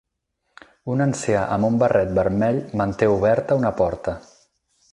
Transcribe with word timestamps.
Un 0.93 1.03
ancià 1.05 1.43
amb 1.57 1.67
un 1.69 1.77
barret 1.83 2.15
vermell 2.21 2.59
manté 2.81 3.11
oberta 3.19 3.59
una 3.63 3.73
porta 3.83 4.17